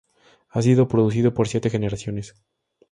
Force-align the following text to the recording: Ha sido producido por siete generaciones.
Ha 0.49 0.63
sido 0.63 0.87
producido 0.87 1.35
por 1.35 1.47
siete 1.47 1.69
generaciones. 1.69 2.33